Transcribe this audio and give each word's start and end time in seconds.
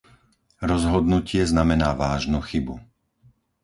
Rozhodnutie 0.69 1.43
znamená 1.51 1.89
vážnu 2.03 2.39
chybu. 2.49 2.75